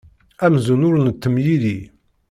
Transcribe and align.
Amzun 0.45 0.85
ur 0.89 0.95
nettemyili. 0.99 1.77